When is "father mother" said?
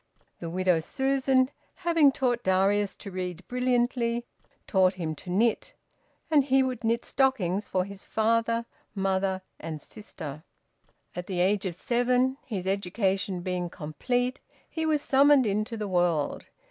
8.03-9.43